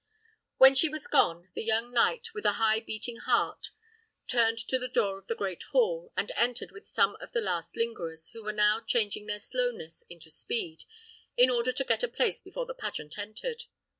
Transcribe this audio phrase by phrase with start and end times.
[0.57, 3.69] When she was gone, the young knight, with a high beating heart,
[4.25, 7.77] turned to the door of the great hall, and entered with some of the last
[7.77, 10.85] lingerers, who were now changing their slowness into speed,
[11.37, 13.65] in order to get a place before the pageant entered.